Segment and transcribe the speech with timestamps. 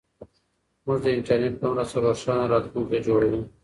[0.85, 3.39] موږ د انټرنیټ په مرسته روښانه راتلونکی جوړوو.